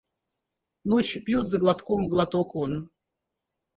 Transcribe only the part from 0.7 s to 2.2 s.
Ночь пьет за глотком